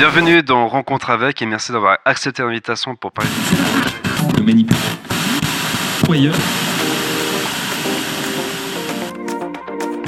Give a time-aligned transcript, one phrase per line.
[0.00, 3.28] Bienvenue dans Rencontre avec et merci d'avoir accepté l'invitation pour parler
[4.34, 4.74] Le manipule.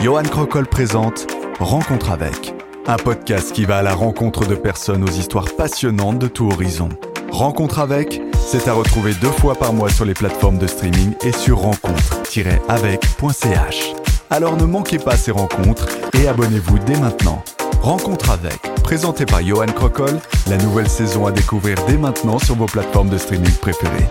[0.02, 1.26] Johan Crocol présente
[1.58, 2.54] Rencontre avec,
[2.86, 6.88] un podcast qui va à la rencontre de personnes aux histoires passionnantes de tout horizon.
[7.31, 11.33] Rencontre avec, c'est à retrouver deux fois par mois sur les plateformes de streaming et
[11.33, 14.01] sur rencontre-avec.ch.
[14.33, 17.45] Alors ne manquez pas ces rencontres et abonnez-vous dès maintenant.
[17.82, 22.64] Rencontre avec, présenté par Johan Crocol, la nouvelle saison à découvrir dès maintenant sur vos
[22.64, 24.08] plateformes de streaming préférées.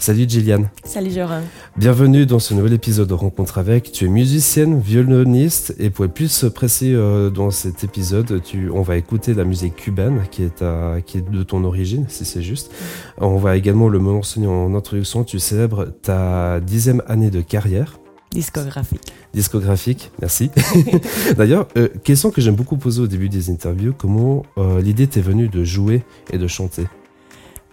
[0.00, 0.62] Salut Gillian.
[0.82, 1.42] Salut Jorin.
[1.76, 3.92] Bienvenue dans ce nouvel épisode de Rencontre avec.
[3.92, 8.80] Tu es musicienne, violoniste et pour être plus précis euh, dans cet épisode, tu, on
[8.80, 10.64] va écouter la musique cubaine qui est,
[11.04, 12.72] qui est de ton origine, si c'est juste.
[13.18, 15.22] On va également le mentionner en introduction.
[15.22, 18.00] Tu célèbres ta dixième année de carrière.
[18.30, 19.12] Discographique.
[19.34, 20.50] Discographique, merci.
[21.36, 25.20] D'ailleurs, euh, question que j'aime beaucoup poser au début des interviews, comment euh, l'idée t'est
[25.20, 26.86] venue de jouer et de chanter?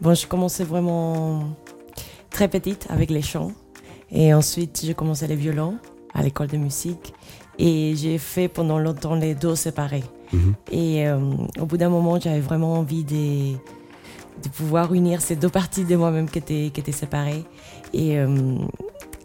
[0.02, 1.55] Bon, je commençais vraiment
[2.38, 3.52] très petite avec les chants.
[4.11, 5.80] Et ensuite, j'ai commencé les violons
[6.13, 7.11] à l'école de musique.
[7.57, 10.03] Et j'ai fait pendant longtemps les deux séparés.
[10.31, 10.53] Mhm.
[10.71, 11.17] Et euh,
[11.59, 13.53] au bout d'un moment, j'avais vraiment envie de,
[14.43, 17.43] de pouvoir unir ces deux parties de moi-même qui étaient, qui étaient séparées.
[17.91, 18.59] Et, euh,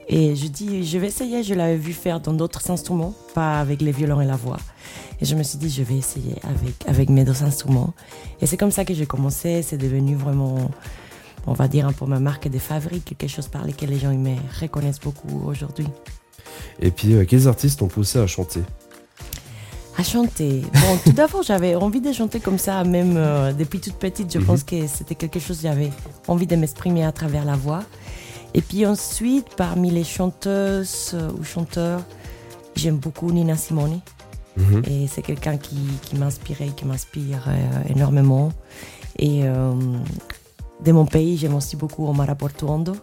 [0.09, 1.43] et je dis, je vais essayer.
[1.43, 4.61] Je l'avais vu faire dans d'autres instruments, pas avec les violons et la voix.
[5.21, 7.93] Et je me suis dit, je vais essayer avec, avec mes deux instruments.
[8.41, 9.61] Et c'est comme ça que j'ai commencé.
[9.61, 10.71] C'est devenu vraiment
[11.47, 14.13] on va dire un peu ma marque de fabrique, quelque chose par lequel les gens
[14.13, 15.87] me reconnaissent beaucoup aujourd'hui.
[16.81, 18.61] Et puis, euh, quels artistes t'ont poussé à chanter?
[19.99, 23.97] À chanter Bon, tout d'abord, j'avais envie de chanter comme ça, même euh, depuis toute
[23.97, 24.33] petite.
[24.33, 24.45] Je Mhm.
[24.47, 25.91] pense que c'était quelque chose, j'avais
[26.29, 27.83] envie de m'exprimer à travers la voix.
[28.55, 32.03] Et puis ensuite, parmi les chanteuses euh, ou chanteurs,
[32.75, 34.01] j'aime beaucoup Nina Simone.
[34.57, 34.83] Mhm.
[34.91, 35.77] Et c'est quelqu'un qui,
[36.23, 38.53] inspiré, qui m'inspire euh, énormément.
[39.19, 39.43] Et
[40.85, 42.95] de mon pays, j'aime aussi beaucoup Omar Portuondo.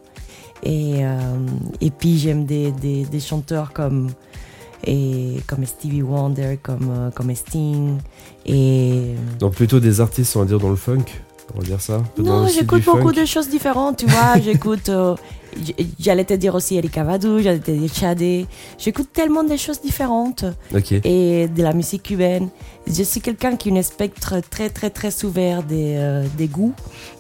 [0.64, 1.18] Et, euh,
[1.80, 4.10] et puis j'aime des, chanteurs comme,
[4.86, 7.98] et, comme Stevie Wonder, comme, euh, comme Sting.
[8.46, 11.06] Et Donc plutôt des artistes, on va dire, dans le funk
[11.56, 12.02] on va dire ça?
[12.18, 14.40] Non, j'écoute beaucoup funk de choses différentes, tu vois.
[14.44, 15.16] j'écoute, euh,
[16.00, 18.46] j'allais te dire aussi Erika Badu, j'allais te dire Chadé.
[18.78, 20.46] J'écoute tellement de choses différentes
[20.76, 20.92] Ok.
[21.04, 22.50] et de la musique cubaine.
[22.88, 26.74] Je suis quelqu'un qui a un spectre très, très, très ouvert des, euh, des goûts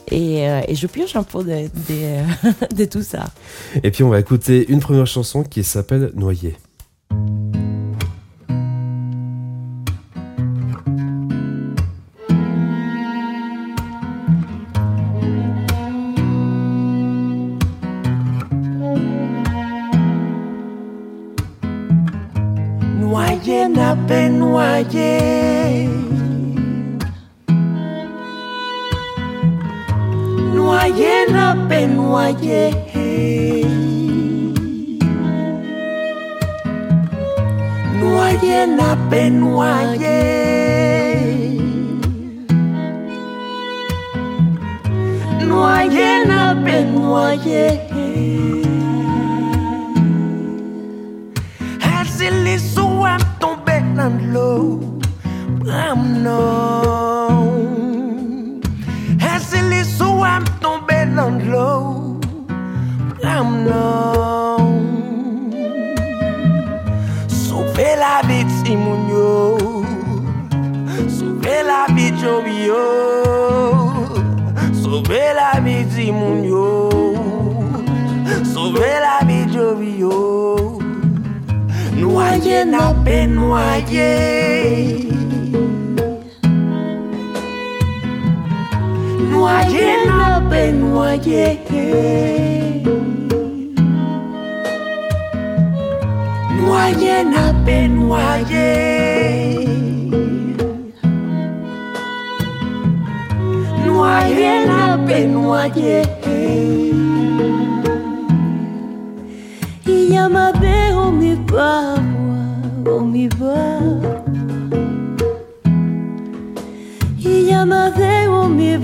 [0.09, 3.25] et, euh, et je pioche un peu de, de, de tout ça.
[3.83, 6.55] Et puis on va écouter une première chanson qui s'appelle Noyer.
[31.69, 32.71] Pas noyé.
[37.99, 40.19] Noyé n'a pas noyé.
[45.45, 46.69] Noyé n'a pas.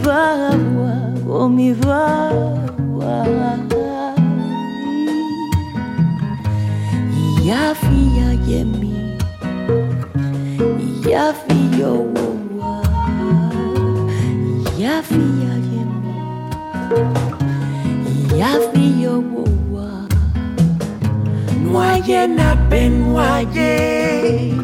[0.03, 0.51] va,
[1.29, 2.03] oh mi va.
[7.45, 8.93] Yafi ya yemi,
[11.11, 11.93] yafi yo
[12.57, 12.81] wa,
[14.79, 16.13] yafi ya yemi,
[18.39, 19.15] yafi yo
[19.73, 19.89] wa.
[21.71, 24.55] Noye na ben noye.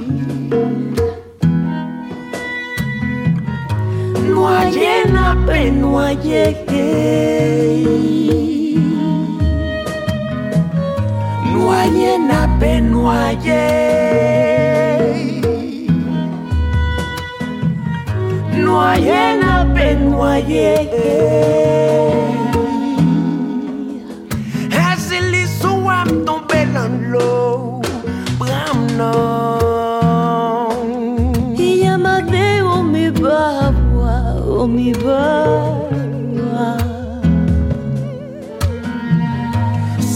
[4.42, 5.06] noyé
[5.46, 6.44] pe noyé.
[11.54, 13.64] Noyé n'a pe noyé.
[18.64, 21.62] Noyé n'a pe noyé.
[21.72, 22.41] Hazili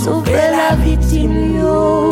[0.05, 2.11] Sauve la vitim yo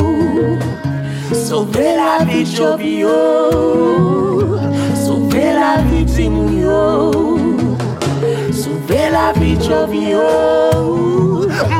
[1.31, 4.59] Sauve la vit job yo
[4.95, 7.11] Sauve la vitim yo
[8.51, 10.25] Sauve la vit job yo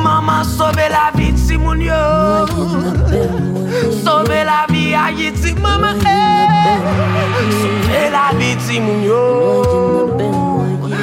[0.04, 2.46] Mama sauve la vitim yo
[4.04, 6.78] Sauve la vi a yitim mama eh.
[7.58, 10.16] Sauve la vitim yo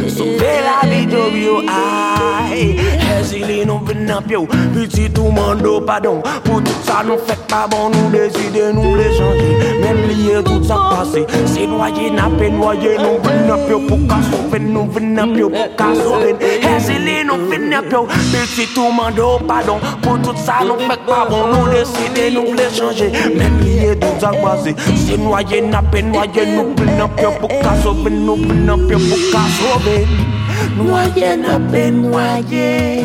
[0.08, 3.01] Sauve la vit job yo Ay ah, eh.
[3.20, 7.92] Ezile nou vin apyo, piti tou mando padon Pou tout sa nou fèk pa bon,
[7.92, 9.50] nou deside nou le chanje.
[9.82, 14.22] Mèm liye tout sa pase, se noye na pe noye Nou vin apyo pou ka
[14.30, 16.40] souven, nou vin apyo pou ka souven
[16.72, 21.52] Ezile nou vin apyo, piti tou mando padon Pou tout sa nou fèk pa bon,
[21.52, 23.12] nou deside nou le chanje.
[23.36, 24.76] Mèm liye tout sa pase,
[25.06, 29.34] se noye na pe noye Nou vin apyo pou ka souven, nou vin apyo pou
[29.34, 30.31] ka souven
[30.78, 33.04] Noyé n'a pas noyé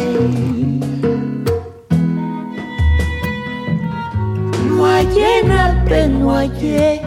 [4.77, 7.01] noyé n'a pe noyé.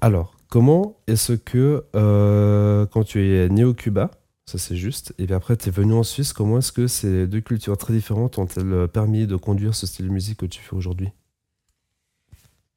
[0.00, 4.10] Alors, comment est-ce que euh, quand tu es né au Cuba,
[4.46, 7.26] ça c'est juste, et puis après tu es venu en Suisse, comment est-ce que ces
[7.26, 10.74] deux cultures très différentes ont-elles permis de conduire ce style de musique que tu fais
[10.74, 11.10] aujourd'hui?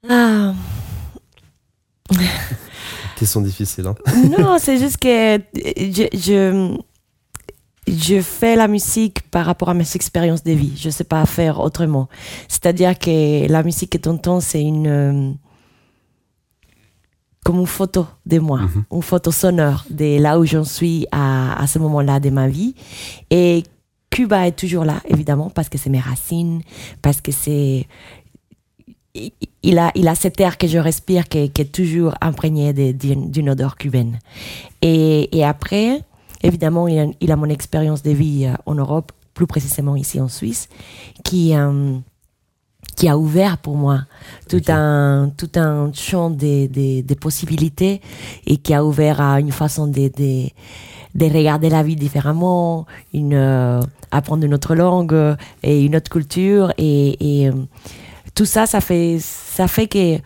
[0.10, 0.54] Ah,
[3.18, 3.96] Question difficile, hein
[4.38, 6.78] non, c'est juste que je, je,
[7.88, 10.74] je fais la musique par rapport à mes expériences de vie.
[10.78, 12.10] Je ne sais pas faire autrement.
[12.50, 14.88] C'est-à-dire que la musique que tu entends, c'est une.
[14.88, 15.32] euh,
[17.46, 18.86] comme une photo de moi, Mhm.
[18.92, 22.74] une photo sonore de là où j'en suis à, à ce moment-là de ma vie.
[23.30, 23.64] Et
[24.10, 26.62] Cuba est toujours là, évidemment, parce que c'est mes racines,
[27.02, 27.88] parce que c'est.
[29.16, 32.74] Il- a, il a cet air que je respire qui, est- qui est toujours imprégné
[32.74, 34.20] d'une odeur cubaine.
[34.82, 36.02] Et, et après,
[36.42, 40.20] évidemment, il a, il a mon expérience de vie euh, en Europe, plus précisément ici
[40.20, 40.68] en Suisse,
[41.24, 41.96] qui, euh,
[42.96, 44.02] qui a ouvert pour moi
[44.50, 48.02] tout, un, tout un champ de, de- de possibilités
[48.46, 50.48] et qui a ouvert à une façon de, de,
[51.16, 53.80] de regarder la vie différemment, une, euh,
[54.12, 56.74] apprendre une autre langue et une autre culture.
[56.78, 57.52] Et, et,
[58.36, 60.18] tout ça, ça fait, ça fait que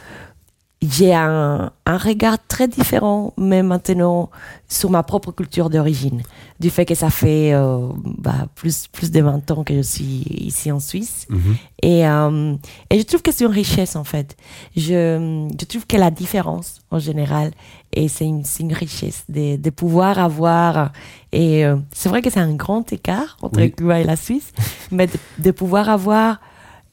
[0.82, 4.30] j'ai un, un regard très différent, mais maintenant,
[4.68, 6.22] sur ma propre culture d'origine.
[6.60, 10.24] Du fait que ça fait euh, bah, plus, plus de 20 ans que je suis
[10.30, 11.26] ici en Suisse.
[11.30, 11.56] Mhm.
[11.82, 12.56] Et, euh,
[12.92, 14.38] et je trouve que c'est une richesse, en fait.
[14.76, 17.52] Je, je trouve que la différence, en général,
[17.92, 20.92] et c'est une, une richesse de, de pouvoir avoir.
[21.32, 23.72] Et euh, c'est vrai que c'est un grand écart entre Oui.
[23.72, 24.52] Cuba et la Suisse,
[24.92, 26.40] mais de, de pouvoir avoir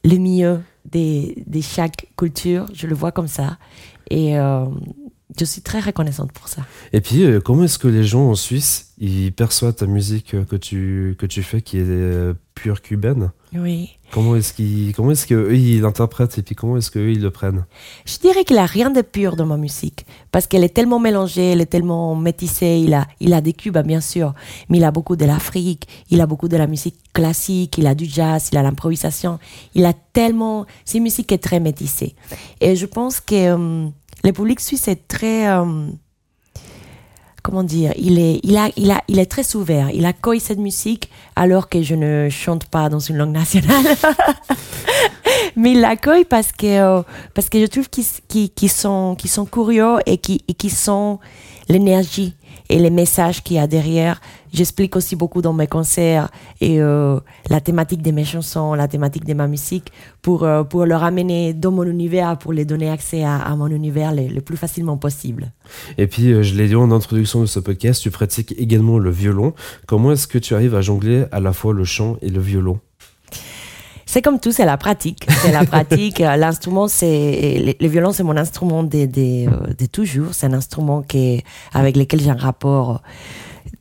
[0.03, 0.59] le mieux
[0.91, 3.57] de, de chaque culture, je le vois comme ça.
[4.09, 4.65] Et euh,
[5.37, 6.61] je suis très reconnaissante pour ça.
[6.93, 10.45] Et puis, euh, comment est-ce que les gens en Suisse, ils perçoivent ta musique euh,
[10.45, 13.31] que tu, que tu fais qui est euh, pure cubaine?
[13.53, 13.91] Oui.
[14.11, 17.21] Comment est-ce qu'ils comment est-ce que eux, ils l'interprètent et puis comment est-ce qu'eux, ils
[17.21, 17.65] le prennent?
[18.05, 21.51] Je dirais qu'il a rien de pur dans ma musique parce qu'elle est tellement mélangée,
[21.51, 22.81] elle est tellement métissée.
[22.83, 24.33] Il a, il a des Cubes, bien sûr,
[24.69, 27.95] mais il a beaucoup de l'Afrique, il a beaucoup de la musique classique, il a
[27.95, 29.39] du jazz, il a l'improvisation.
[29.73, 30.65] Il a tellement.
[30.85, 32.15] C'est une musique qui est très métissée.
[32.61, 33.89] Et je pense que euh,
[34.25, 35.47] le public suisse est très.
[35.47, 35.87] euh,
[37.43, 39.91] comment dire, il est, il, a, il, a, il est très ouvert.
[39.93, 43.85] Il accueille cette musique alors que je ne chante pas dans une langue nationale.
[45.55, 47.03] Mais il l'accueille parce que, euh,
[47.35, 51.19] parce que je trouve qu'ils sont, qu'ils sont curieux et qu'ils sont
[51.69, 52.33] l'énergie
[52.69, 54.21] et les messages qu'il y a derrière.
[54.53, 56.29] J'explique aussi beaucoup dans mes concerts
[56.61, 57.19] et euh,
[57.49, 59.91] la thématique de mes chansons, la thématique de ma musique
[60.21, 64.13] pour, euh, pour leur amener dans mon univers, pour les donner accès à, mon univers
[64.13, 65.51] le, le plus facilement possible.
[65.97, 69.09] Et puis, euh, je l'ai dit en introduction de ce podcast, tu pratiques également le
[69.09, 69.53] violon.
[69.87, 72.79] Comment est-ce que tu arrives à jongler à la fois le chant et le violon?
[74.15, 75.27] C'est comme tout, c'est la pratique.
[75.41, 76.19] C'est la pratique.
[76.19, 80.33] L'instrument, c'est le, violon, c'est mon instrument de, de, de toujours.
[80.33, 81.43] C'est un instrument qui,
[81.73, 83.01] avec lequel j'ai un rapport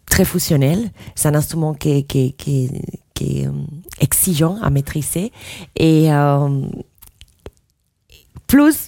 [0.07, 0.91] très fusionnel.
[1.15, 2.69] C'est un instrument qui, est- qui, qui,
[3.15, 3.53] qui est euh,
[4.01, 5.31] exigeant à maîtriser.
[5.77, 6.63] Et euh,
[8.55, 8.87] plus,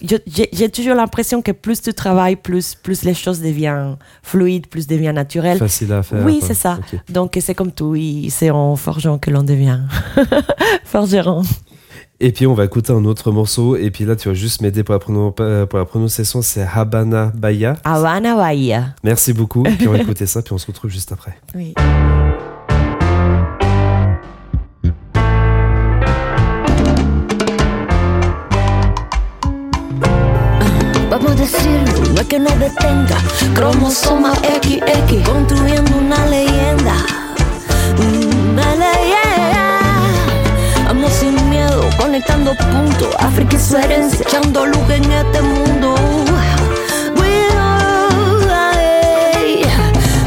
[0.53, 5.15] j'ai toujours l'impression que plus tu travailles, plus, plus les choses deviennent fluides, plus deviennent
[5.15, 5.57] naturelles.
[5.57, 6.23] Facile à faire.
[6.25, 6.79] Oui, c'est ça.
[7.09, 7.93] Donc c'est comme tout,
[8.29, 9.81] c'est en forgeant que l'on devient
[10.85, 11.41] forgeron.
[12.21, 13.75] Et puis on va écouter un autre morceau.
[13.75, 16.41] Et puis là, tu vas juste m'aider pour, pour, la prononciation.
[16.41, 17.75] C'est Habana Bahia.
[17.83, 18.95] Habana Bahia.
[19.03, 19.65] Merci beaucoup.
[19.65, 20.41] Et puis on va écouter ça.
[20.41, 21.37] Puis on se retrouve juste après.
[21.53, 21.73] Oui.
[32.13, 33.17] No es que nos detenga.
[33.53, 36.95] Cromosoma XX, construyendo una leyenda.
[37.97, 39.79] Una leyenda.
[40.85, 43.15] Vamos sin miedo, conectando puntos.
[43.19, 45.95] África y su herencia, echando luz en este mundo.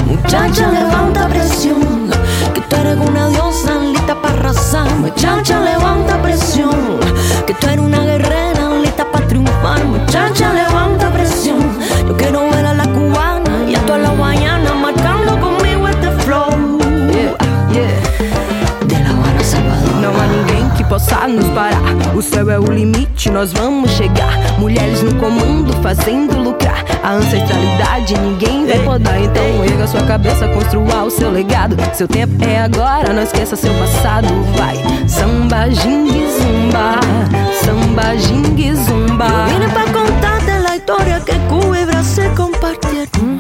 [0.07, 2.09] Muchacha, levanta presión.
[2.55, 4.89] Que tú eres una diosa lista para arrasar.
[4.97, 7.01] Muchacha, levanta presión.
[7.47, 9.85] Que tú eres una guerrera lista para triunfar.
[9.85, 10.53] Muchacha,
[21.29, 21.81] nos parar.
[22.15, 24.39] O céu é o limite, nós vamos chegar.
[24.59, 26.85] Mulheres no comando, fazendo lucrar.
[27.03, 29.21] A ancestralidade ninguém vai podar.
[29.21, 31.77] Então erga sua cabeça, construa o seu legado.
[31.95, 34.29] Seu tempo é agora, não esqueça seu passado.
[34.57, 34.77] Vai,
[35.09, 37.01] samba, jingue, zumba.
[37.65, 39.27] Samba, jingue, zumba.
[39.27, 43.40] Yo vine pa' contarte la historia que Cuba y Brasil compartieron.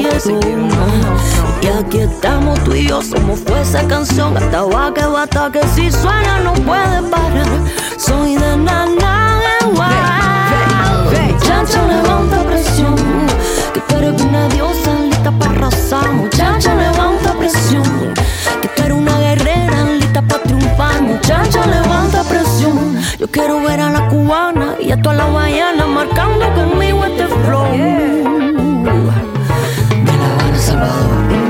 [0.00, 4.36] Y aquí estamos tú y yo, somos fuerza canción.
[4.36, 7.48] Hasta va que bata que si suena no puede parar.
[7.96, 9.66] Soy de nana de
[11.32, 12.94] Muchacha, levanta presión.
[13.74, 16.12] Que tú eres una diosa lista para arrasar.
[16.12, 18.14] Muchacha, levanta presión.
[18.62, 21.02] Que tú eres una guerrera lista para triunfar.
[21.02, 22.96] Muchacha, levanta presión.
[23.18, 28.37] Yo quiero ver a la cubana y a toda la guayana marcando conmigo este flow.
[30.78, 31.47] La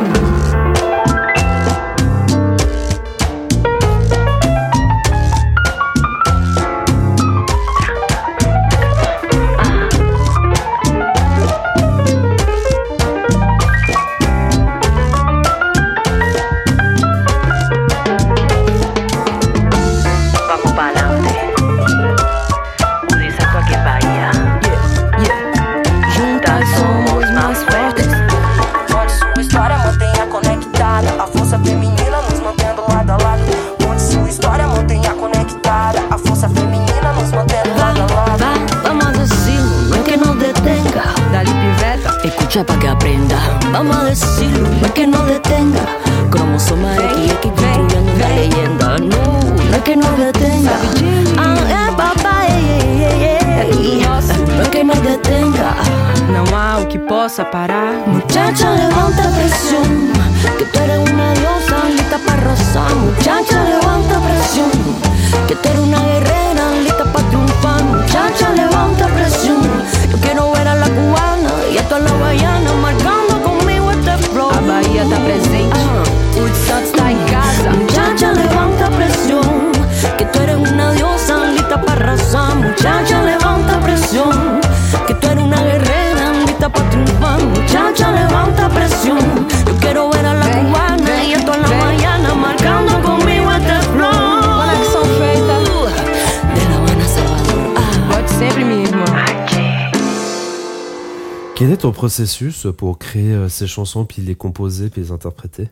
[101.78, 105.70] ton processus pour créer euh, ces chansons, puis les composer, puis les interpréter?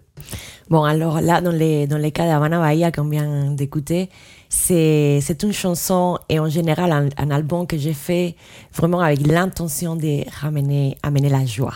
[0.71, 4.09] Bon, alors là, dans les, dans les cas d'Havana Bahia qu'on vient d'écouter,
[4.49, 8.37] c'est, c'est une chanson et en général un, un album que j'ai fait
[8.75, 11.75] vraiment avec l'intention de ramener, amener la joie.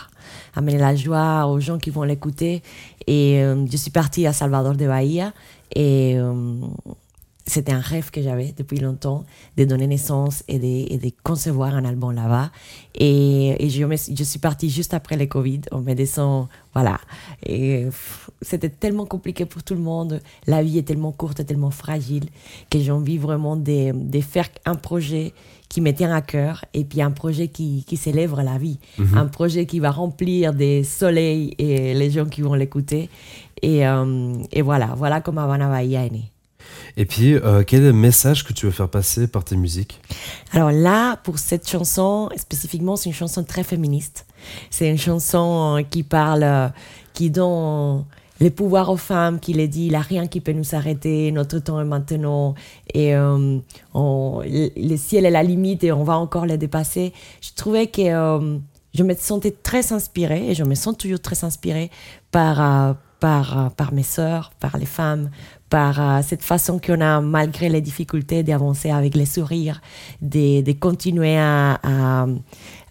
[0.55, 2.61] Amener la joie aux gens qui vont l'écouter.
[3.07, 5.33] Et euh, je suis partie à Salvador de Bahia
[5.75, 6.33] et euh,
[7.51, 9.25] c'était un rêve que j'avais depuis longtemps
[9.57, 12.49] de donner naissance et de, et de concevoir un album là-bas.
[12.95, 15.61] Et, et je, me, je suis partie juste après le Covid.
[15.73, 16.99] On me descend, voilà.
[17.45, 17.87] Et
[18.41, 20.21] c'était tellement compliqué pour tout le monde.
[20.47, 22.25] La vie est tellement courte et tellement fragile
[22.69, 25.33] que j'ai envie vraiment de, de faire un projet
[25.67, 28.79] qui me tient à cœur et puis un projet qui, qui célèbre la vie.
[29.13, 33.09] Un projet qui va remplir des soleils et les gens qui vont l'écouter.
[33.61, 36.30] Et, euh, et voilà, voilà comment Havana Bahia est né.
[36.97, 39.99] Et puis, euh, quel est le message que tu veux faire passer par tes musiques?
[40.51, 44.25] Alors là, pour cette chanson, spécifiquement, c'est une chanson très féministe.
[44.69, 46.67] C'est une chanson euh, qui parle, euh,
[47.13, 48.05] qui donne
[48.39, 51.31] les pouvoirs aux femmes, qu'il ait dit, il n'y a rien qui peut nous arrêter,
[51.31, 52.55] notre temps est maintenant,
[52.91, 57.13] et le ciel est la limite et on va encore les dépasser.
[57.39, 58.01] Je trouvais que
[58.95, 61.91] je me sentais très inspirée, et je me sens toujours très inspirée
[62.31, 65.29] par, par, par mes sœurs, par les femmes,
[65.71, 69.81] par euh, cette façon qu'on a, malgré les difficultés, d'avancer avec les sourires,
[70.21, 72.25] de, de continuer à, à,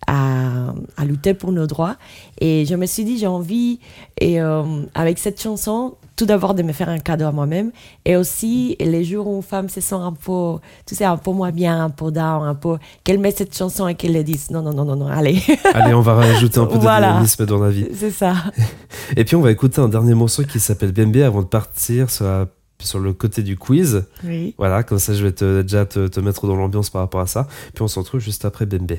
[0.09, 1.97] à- à lutter pour nos droits.
[2.41, 3.79] Et je me suis dit, j'ai envie,
[4.21, 4.63] et, euh,
[4.95, 7.71] avec cette chanson, tout d'abord de me faire un cadeau à moi-même,
[8.07, 10.55] et aussi les jours où une femme se sent un peu,
[10.87, 13.89] tu sais, un peu moins bien, un peu down, un peu, qu'elle met cette chanson
[13.89, 15.39] et qu'elle le dise, non, non, non, non, non, allez.
[15.75, 17.09] Allez, on va rajouter un peu de Voilà.
[17.09, 17.87] dynamisme dans la vie.
[17.95, 18.35] C'est ça.
[19.17, 22.25] Et puis on va écouter un dernier morceau qui s'appelle Bembe avant de partir sur,
[22.25, 22.47] la-
[22.87, 24.05] sur le côté du quiz.
[24.25, 24.55] Oui.
[24.59, 27.27] Voilà, comme ça je vais te, déjà te, te mettre dans l'ambiance par rapport à
[27.27, 27.47] ça.
[27.75, 28.99] Puis on se retrouve juste après Bembe.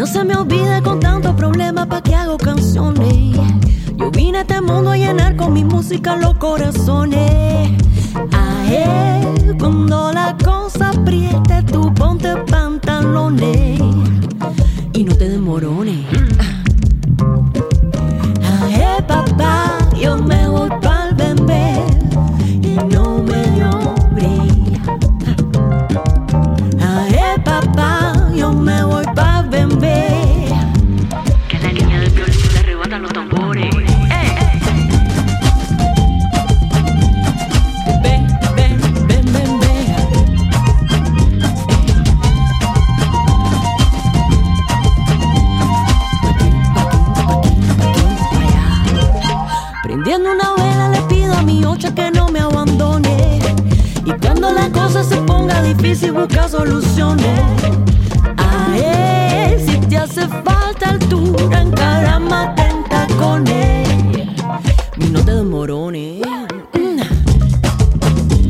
[0.00, 3.36] no se me olvide con tantos problemas pa' que hago canciones.
[3.96, 7.70] Yo vine a este mundo a llenar con mi música los corazones.
[8.32, 13.89] Ae, cuando la cosa apriete, tú ponte pantalones
[15.50, 16.06] y no te demorones.
[18.62, 19.69] Ae, papá,
[55.04, 57.40] se ponga difícil busca soluciones.
[58.36, 63.88] A él, si te hace falta altura, encaramate en tacones.
[64.96, 66.22] Y no te demorones.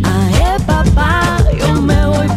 [0.04, 2.30] Ae, papá, yo me voy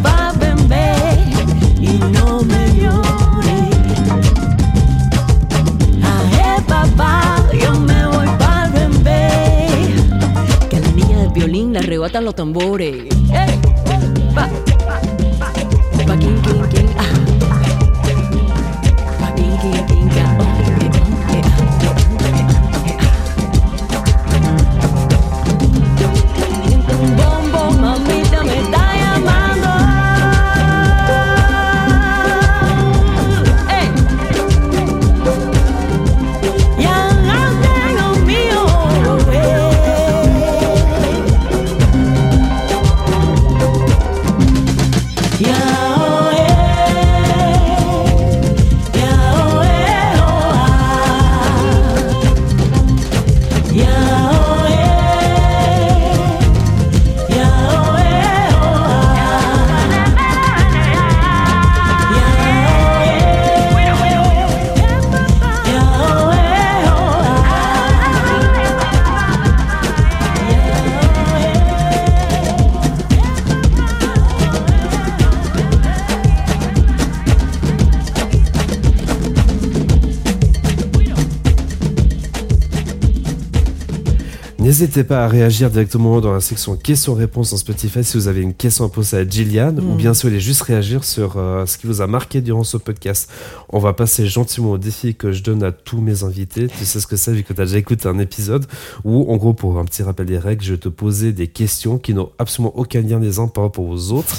[84.74, 88.54] N'hésitez pas à réagir directement dans la section questions-réponses en Spotify si vous avez une
[88.54, 91.78] question à poser à Gillian ou bien si vous voulez juste réagir sur euh, ce
[91.78, 93.30] qui vous a marqué durant ce podcast.
[93.68, 96.66] On va passer gentiment au défi que je donne à tous mes invités.
[96.66, 98.66] Tu sais ce que c'est vu que tu as déjà écouté un épisode
[99.04, 101.96] où, en gros, pour un petit rappel des règles, je vais te poser des questions
[101.96, 104.34] qui n'ont absolument aucun lien les uns par rapport aux autres.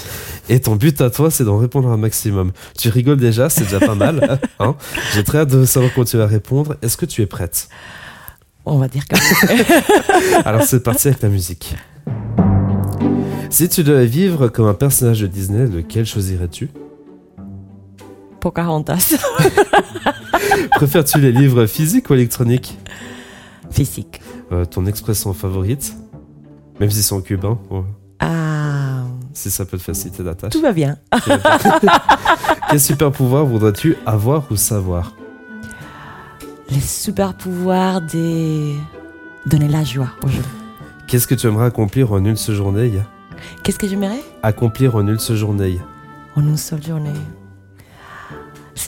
[0.50, 2.52] Et ton but à toi, c'est d'en répondre un maximum.
[2.78, 4.42] Tu rigoles déjà, c'est déjà pas mal.
[4.60, 4.76] hein
[5.14, 6.76] J'ai très hâte de savoir comment tu vas répondre.
[6.82, 7.70] Est-ce que tu es prête?
[8.66, 9.04] On va dire
[10.46, 11.76] Alors c'est parti avec la musique.
[13.50, 16.70] Si tu devais vivre comme un personnage de Disney, lequel choisirais-tu?
[18.42, 19.16] Pocahontas.
[20.72, 22.78] Préfères-tu les livres physiques ou électroniques?
[23.72, 24.22] Physique.
[24.52, 25.94] Euh, Ton expression favorite?
[26.80, 27.84] Même si c'est en cubain, ouais,
[28.20, 30.52] Ah, si ça peut te faciliter la tâche.
[30.52, 30.98] tout va bien.
[32.70, 35.14] Quel super pouvoir voudrais-tu avoir ou savoir?
[36.70, 38.74] Les super pouvoirs de
[39.46, 40.42] donner la joie aux gens.
[41.08, 42.92] Qu'est-ce que tu aimerais accomplir en une seule journée
[43.64, 44.24] Qu'est-ce que j'aimerais?
[44.42, 45.80] Accomplir en une seule journée.
[46.36, 47.14] en une seule journée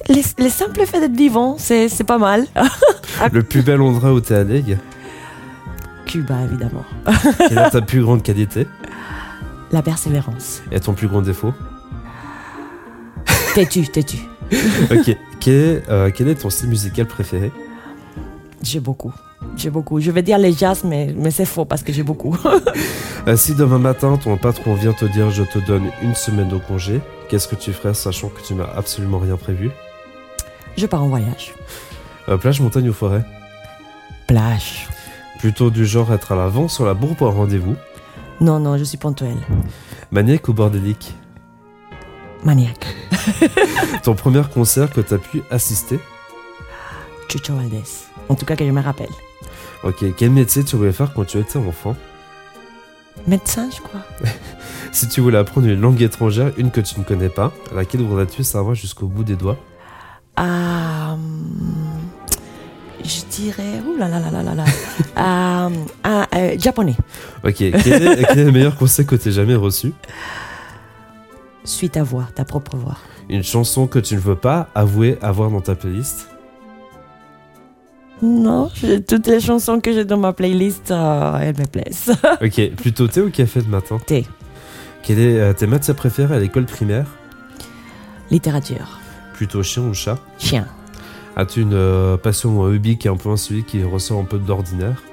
[0.09, 2.45] les, les simples faits d'être vivant, c'est pas mal.
[3.31, 4.63] Le plus bel endroit où t'es allé
[6.05, 6.85] Cuba, évidemment.
[7.49, 8.67] Quelle est ta plus grande qualité?
[9.71, 10.61] La persévérance.
[10.71, 11.53] Et ton plus grand défaut?
[13.55, 14.17] T'es-tu, t'es-tu.
[14.91, 15.17] Ok.
[15.39, 17.51] Quel est, euh, quel est ton style musical préféré?
[18.61, 19.13] J'ai beaucoup.
[19.55, 19.99] J'ai beaucoup.
[19.99, 22.35] Je vais dire les jazz, mais, mais c'est faux parce que j'ai beaucoup.
[23.35, 27.01] Si demain matin ton patron vient te dire je te donne une semaine de congé,
[27.27, 29.69] qu'est-ce que tu ferais sachant que tu n'as absolument rien prévu?
[30.77, 31.53] Je pars en voyage.
[32.29, 33.25] Euh, Plage, montagne ou forêt?
[34.27, 34.87] Plage.
[35.39, 37.75] Plutôt du genre être à l'avant sur la bourre pour un rendez-vous?
[38.39, 39.37] Non, non, je suis ponctuelle.
[40.11, 41.13] Maniaque ou bordélique?
[42.45, 42.87] Maniaque.
[44.03, 45.99] Ton premier concert que tu as pu assister?
[47.27, 47.83] Chucho Valdés.
[48.29, 49.09] En tout cas, que je me rappelle.
[49.83, 51.95] Ok, quel métier tu voulais faire quand tu étais enfant?
[53.27, 54.01] Médecin, je crois.
[54.93, 58.43] Si tu voulais apprendre une langue étrangère, une que tu ne connais pas, laquelle voudrais-tu
[58.43, 59.57] savoir jusqu'au bout des doigts?
[60.39, 61.15] Euh,
[63.03, 63.81] je dirais.
[63.85, 64.65] Ouh là là là là là là.
[65.17, 65.69] Euh,
[66.05, 66.95] euh, euh, japonais.
[67.43, 69.91] Ok, quel est, quel est le meilleur conseil que tu aies jamais reçu?
[71.63, 72.97] Suis ta voix, ta propre voix.
[73.27, 76.29] Une chanson que tu ne veux pas avouer avoir dans ta playlist?
[78.21, 78.71] Non,
[79.07, 82.11] toutes les chansons que j'ai dans ma playlist, euh, elles me plaisent.
[82.41, 84.25] Ok, plutôt thé ou café de matin Thé.
[85.03, 87.05] Quelle est euh, tes matières préférées à l'école primaire
[88.31, 88.99] Littérature.
[89.33, 90.65] Plutôt chien ou chat Chien.
[91.35, 94.25] As-tu une euh, passion ou un hobby qui est un peu celui qui ressort un
[94.25, 95.03] peu de l'ordinaire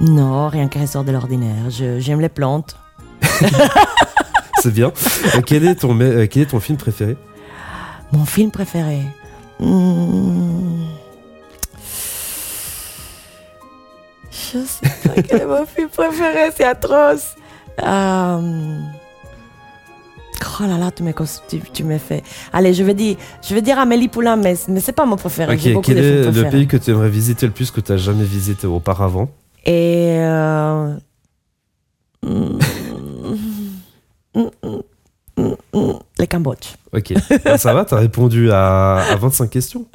[0.00, 1.70] Non, rien qui ressort de l'ordinaire.
[1.98, 2.76] J'aime les plantes.
[4.62, 4.92] C'est bien.
[5.44, 7.16] Quel, est ton, quel est ton film préféré
[8.12, 9.00] Mon film préféré?
[9.58, 10.63] Hmm.
[14.54, 17.34] Je sais pas quel est mon film préféré, c'est atroce.
[17.82, 18.78] Euh,
[20.60, 22.22] Oh là là, tu me, cons- tu, tu me fais.
[22.52, 25.56] Allez, je vais dire, je vais dire Amélie Poulain, mais, mais c'est pas mon préféré.
[25.58, 27.90] J'ai Ok, beaucoup quel est le pays que tu aimerais visiter le plus que tu
[27.92, 29.28] n'as jamais visité auparavant?
[29.64, 30.16] Et.
[30.18, 30.94] euh,
[32.22, 32.58] hmm, hmm,
[34.34, 34.80] hmm, hmm,
[35.38, 35.54] hmm,
[36.18, 36.74] Le Cambodge.
[36.92, 37.12] Ok,
[37.44, 39.86] Ah, ça va, t'as répondu à, à 25 questions.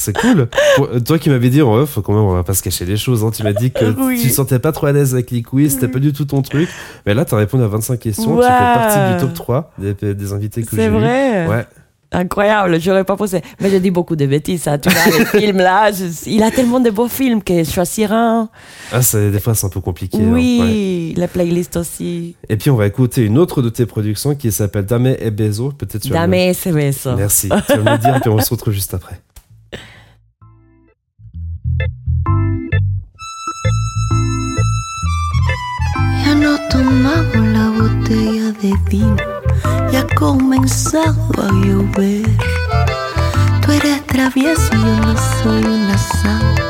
[0.00, 0.48] C'est cool.
[0.76, 2.84] Pour- euh, toi qui m'avais dit, en off, quand même, on va pas se cacher
[2.84, 3.24] les choses.
[3.24, 3.30] hein.
[3.34, 4.20] Tu m'as dit que Oui.
[4.22, 6.40] tu te sentais pas trop à l'aise avec les quiz, c'était pas du tout ton
[6.40, 6.68] truc.
[7.04, 8.36] Mais là, t'as répondu à 25 questions.
[8.36, 10.90] Tu fais partie du top 3 des, des invités que j'ai C'est eu.
[10.90, 11.46] vrai.
[11.48, 11.66] Ouais.
[12.10, 13.42] Incroyable, j'aurais pas pensé.
[13.60, 14.78] Mais je dis beaucoup de bêtises, ça.
[14.78, 18.48] Tu vois, les films là, je- il a tellement de beaux films que choisir un.
[18.92, 20.16] Ah, c'est- des fois, c'est un peu compliqué.
[20.16, 20.32] hein.
[20.32, 20.40] Ouais.
[20.40, 22.34] Oui, les playlists aussi.
[22.48, 25.70] Et puis, on va écouter une autre de tes productions qui s'appelle Dame et Bezo.
[25.72, 27.14] Peut-être Dame ese beso.
[27.14, 27.48] Merci.
[27.66, 29.20] Tu vas me le dire, puis on se retrouve juste après.
[36.24, 39.16] Ya no tomamos la botella de vino
[39.92, 42.26] y ha comenzado a llover.
[43.62, 46.62] Tú eres travieso yo no soy una santa.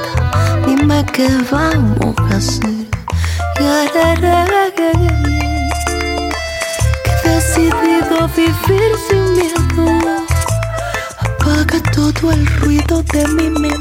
[0.67, 2.89] Dime qué vamos a hacer.
[3.57, 3.65] Que
[7.25, 9.87] he decidido vivir sin miedo.
[11.19, 13.79] Apaga todo el ruido de mi mente.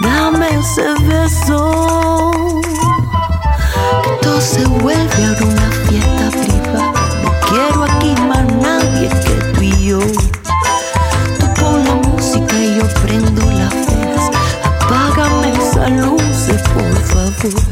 [0.00, 2.30] Dame ese beso.
[4.02, 7.01] Que todo se vuelve ahora una fiesta privada.
[7.52, 9.98] Quiero aquí más nadie que tú y yo.
[9.98, 14.30] Tú pon la música y yo prendo las velas.
[14.64, 17.62] Apágame esas luces, por favor.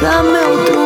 [0.00, 0.77] Y dame otro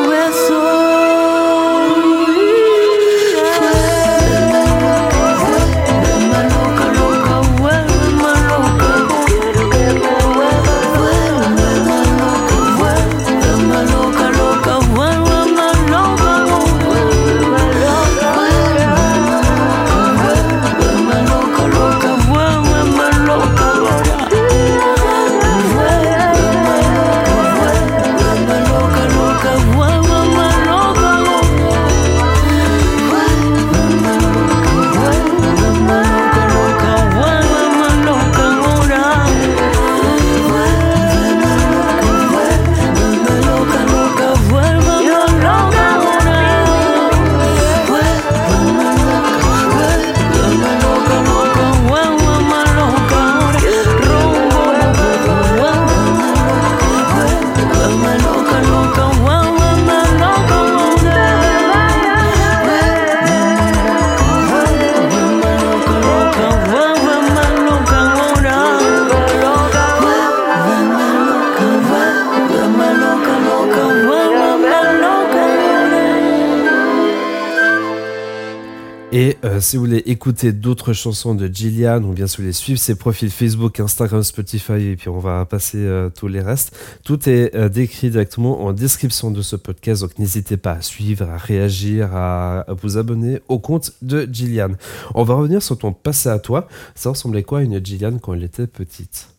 [79.14, 82.54] Et euh, si vous voulez écouter d'autres chansons de Gillian, ou bien si vous voulez
[82.54, 86.74] suivre ses profils Facebook, Instagram, Spotify, et puis on va passer euh, tous les restes,
[87.04, 90.00] tout est euh, décrit directement en description de ce podcast.
[90.00, 94.76] Donc n'hésitez pas à suivre, à réagir, à, vous abonner au compte de Gillian.
[95.14, 96.66] On va revenir sur ton passé à toi.
[96.94, 99.31] Ça ressemblait quoi à une Gillian quand elle était petite?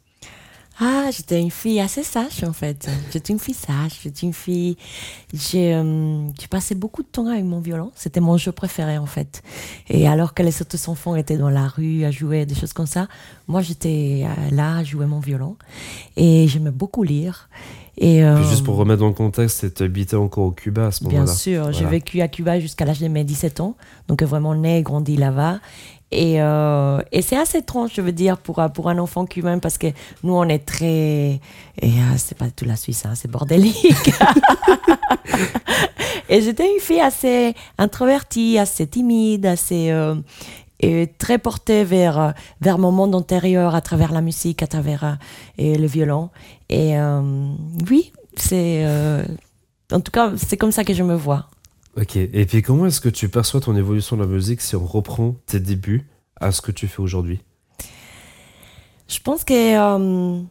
[0.80, 2.90] Ah, j'étais une fille assez sage en fait.
[3.12, 4.76] J'étais une fille sage, j'étais une fille.
[5.32, 7.92] J'ai euh, passé beaucoup de temps avec mon violon.
[7.96, 9.44] C'était mon jeu préféré en fait.
[9.88, 12.88] Et alors que les autres enfants étaient dans la rue à jouer, des choses comme
[12.88, 13.08] ça,
[13.48, 15.58] moi j'étais euh, là à jouer mon violon.
[16.18, 17.50] Et j'aimais beaucoup lire.
[17.96, 21.04] Et, euh, juste pour remettre dans le contexte, tu habitais encore au Cuba à ce
[21.04, 21.26] moment-là.
[21.26, 23.76] Bien sûr, j'ai vécu à Cuba jusqu'à l'âge de mes 17 ans,
[24.08, 25.60] donc vraiment né et grandi là-bas.
[26.16, 29.58] Et, euh, et c'est assez étrange, je veux dire, pour, un- pour un enfant cubain,
[29.60, 29.88] parce que
[30.24, 31.40] nous, on est très.
[31.82, 34.12] Et euh, c'est pas tout la Suisse, hein, c'est bordélique.
[36.30, 39.90] et j'étais une fille assez introvertie, assez timide, assez.
[39.92, 40.16] euh,
[40.86, 45.04] et très portée vers, euh, vers mon monde intérieur à travers la musique, à travers
[45.06, 45.14] euh,
[45.58, 46.30] et le violon.
[46.70, 47.22] Et euh,
[47.90, 48.84] oui, c'est.
[48.86, 49.24] euh,
[49.92, 51.48] en tout cas, c'est comme ça que je me vois.
[51.96, 54.86] Ok, et puis comment est-ce que tu perçois ton évolution de la musique si on
[54.86, 56.08] reprend tes débuts
[56.40, 57.42] à ce que tu fais aujourd'hui?
[59.08, 60.42] Je pense que euh,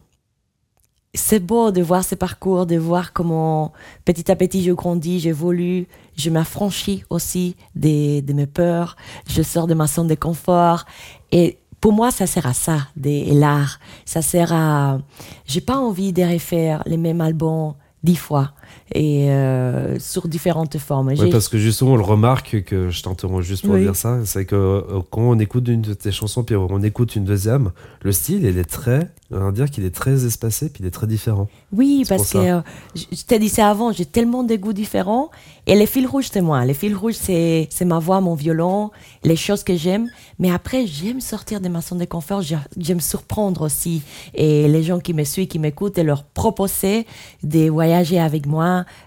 [1.13, 3.73] c'est beau de voir ce parcours, de voir comment
[4.05, 8.95] petit à petit je grandis, j'évolue, je m'affranchis aussi des- de mes peurs,
[9.27, 10.85] je sors de ma zone de confort.
[11.33, 13.79] Et pour moi, ça sert à ça, l'art.
[14.05, 14.99] Ça sert à.
[15.45, 18.53] J'ai pas envie de refaire les mêmes albums dix fois
[18.93, 21.07] et euh, sur différentes formes.
[21.09, 23.81] Ouais, parce que justement, on le remarque que je t'interromps juste pour Oui.
[23.81, 27.15] dire ça, c'est que euh, quand on écoute une de tes chansons puis on écoute
[27.15, 27.71] une deuxième,
[28.03, 30.91] le style, il est très, on va dire qu'il est très espacé puis il est
[30.91, 31.47] très différent.
[31.71, 32.61] Oui, parce que euh,
[32.95, 35.29] je t'ai dit ça avant, j'ai tellement de goûts différents.
[35.65, 36.63] Et les fils rouges, c'est moi.
[36.65, 38.91] Les fils rouges, c'est ma voix, mon violon,
[39.23, 40.09] les choses que j'aime.
[40.37, 42.41] Mais après, j'aime sortir de ma zone de confort.
[42.41, 44.01] j'ai- J'aime surprendre aussi.
[44.33, 47.05] Et les gens qui me suivent, qui m'écoutent, et leur proposer
[47.43, 48.62] de voyager avec moi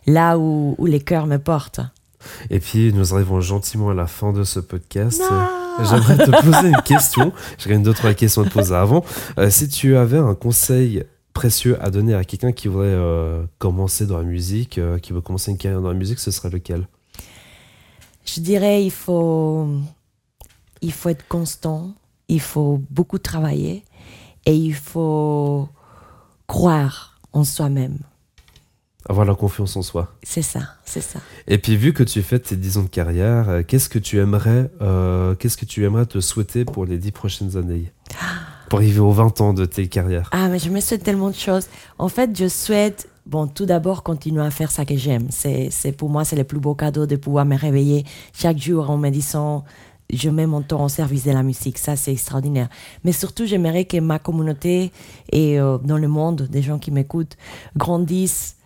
[0.07, 1.81] là où, où les cœurs me portent.
[2.51, 5.23] Et puis, nous arrivons gentiment à la fin de ce podcast.
[5.31, 7.33] Euh, J'aimerais te poser une question.
[7.59, 9.05] J'ai une deux, trois questions à te poser avant.
[9.39, 14.07] Euh, si tu avais un conseil précieux à donner à quelqu'un qui voudrait euh, commencer
[14.07, 16.89] dans la musique, euh, qui veut commencer une carrière dans la musique, ce serait lequel?
[18.25, 19.69] Je dirais, il faut,
[20.81, 21.93] il faut être constant,
[22.29, 23.85] il faut beaucoup travailler
[24.47, 25.69] et il faut
[26.47, 27.99] croire en soi-même.
[29.09, 30.13] Avoir la confiance en soi.
[30.23, 31.21] C'est ça, c'est ça.
[31.47, 34.19] Et puis vu que tu fais tes 10 ans de carrière, euh, qu'est-ce que tu
[34.19, 37.93] aimerais euh, qu'est-ce que tu aimerais te souhaiter pour les 10 prochaines années?
[38.69, 40.29] Pour arriver aux 20 ans de tes carrières.
[40.33, 41.69] Ah, mais je me souhaite tellement de choses.
[41.99, 45.29] En fait, je souhaite, bon, tout d'abord, continuer à faire ça que j'aime.
[45.31, 48.91] C'est, c'est pour moi, c'est le plus beau cadeau de pouvoir me réveiller chaque jour
[48.91, 49.65] en me disant,
[50.13, 51.79] je mets mon temps au service de la musique.
[51.79, 52.69] Ça, c'est extraordinaire.
[53.05, 54.91] Mais surtout, j'aimerais que ma communauté
[55.31, 57.37] et euh, dans le monde, des gens qui m'écoutent,
[57.77, 58.57] grandissent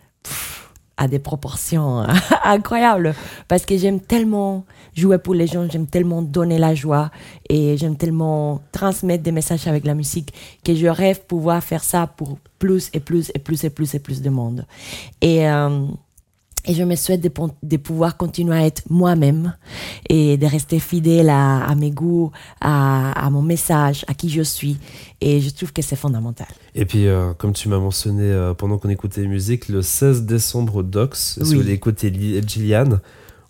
[0.97, 2.05] à des proportions
[2.43, 3.15] incroyables.
[3.47, 7.09] Parce que j'aime tellement jouer pour les gens, j'aime tellement donner la joie
[7.49, 12.07] et j'aime tellement transmettre des messages avec la musique que je rêve pouvoir faire ça
[12.07, 14.65] pour plus et plus et plus et plus et plus de monde.
[15.21, 15.87] Et, euh,
[16.65, 19.55] et je me souhaite de, pouvoir continuer à être moi-même
[20.09, 24.41] et de rester fidèle à, à mes goûts, à, à mon message, à qui je
[24.41, 24.77] suis.
[25.21, 26.47] Et je trouve que c'est fondamental.
[26.75, 30.23] Et puis euh, comme tu m'as mentionné euh, pendant qu'on écoutait la musique, le 16
[30.23, 31.45] décembre au si Oui.
[31.55, 32.99] vous voulez écouter Li- Gillian,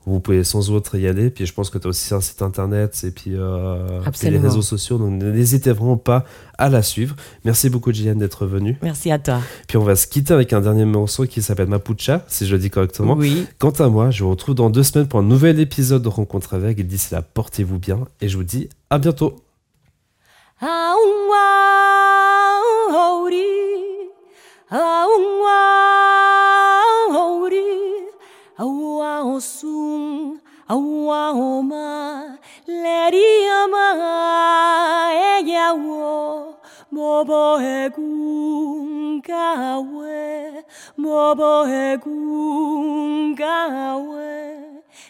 [0.05, 1.29] vous pouvez sans autre y aller.
[1.29, 4.39] Puis je pense que tu as aussi un site internet et puis, euh, et les
[4.39, 4.97] réseaux sociaux.
[4.97, 6.25] Donc n'hésitez vraiment pas
[6.57, 7.15] à la suivre.
[7.45, 8.77] Merci beaucoup Gillian d'être venue.
[8.81, 9.41] Merci à toi.
[9.67, 12.61] Puis on va se quitter avec un dernier morceau qui s'appelle Mapucha, si je le
[12.61, 13.15] dis correctement.
[13.15, 13.45] Oui.
[13.59, 16.53] Quant à moi, je vous retrouve dans deux semaines pour un nouvel épisode de Rencontre
[16.53, 16.79] avec.
[16.79, 19.35] Et d'ici là, portez-vous bien et je vous dis à bientôt.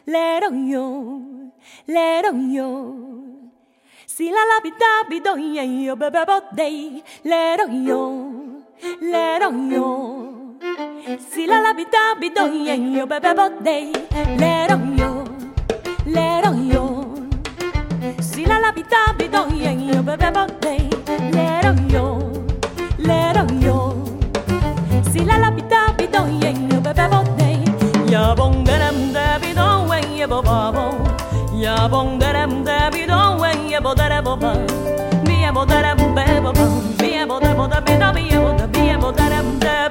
[0.08, 1.52] Let on yo,
[1.88, 2.70] let on yo.
[4.08, 4.92] Si la la bi da bi do ye yo be be bo day, let on
[4.92, 5.00] yo, let on yo.
[5.00, 7.88] Si la la bi da bi do ye yo be be bo day, let on
[7.88, 8.02] yo,
[9.02, 10.41] let on yo.
[11.20, 13.92] Si la la bida bidoye yo bebe bode
[14.40, 15.26] Leron yo,
[16.06, 17.04] leron yo
[18.22, 20.78] Si la la bida bidoye yo bebe bode
[21.34, 22.18] Leron yo,
[22.98, 23.94] leron yo
[25.12, 27.60] Si la bida bidoye yo bebe bode
[28.10, 30.96] Ya bonderem de bidoye ye bobabo
[31.54, 34.54] Ya bonderem de bidoye ye bodere boba
[35.26, 36.66] Mi ye bodere bebe boba
[37.02, 39.91] Mi ye bodere boda bidoye ye boda Mi ye bodere bebe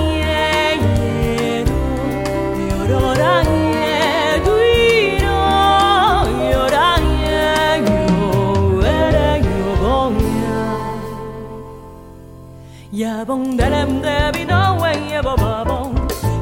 [13.21, 15.93] Ya bon derem de bi no wen ye bo ba bon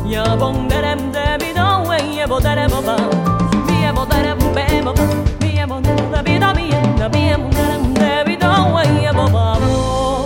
[0.08, 2.96] Ya bon derem de bi no wen ye bo dere bo ba
[3.68, 4.94] Bi ye bo dere bo be bo
[5.42, 8.36] Bi ye bo dere bi do bi ye Da bi ye bo derem de bi
[8.40, 10.19] no wen ye bo ba bon